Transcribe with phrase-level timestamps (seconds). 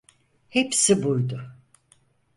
[0.49, 1.53] Hepsi buydu.